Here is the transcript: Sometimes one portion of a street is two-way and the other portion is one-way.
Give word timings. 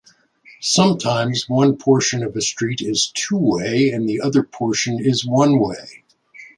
Sometimes 0.61 1.45
one 1.47 1.77
portion 1.77 2.23
of 2.23 2.35
a 2.35 2.41
street 2.41 2.81
is 2.81 3.11
two-way 3.13 3.91
and 3.91 4.09
the 4.09 4.21
other 4.21 4.41
portion 4.41 4.97
is 4.99 5.23
one-way. 5.27 6.03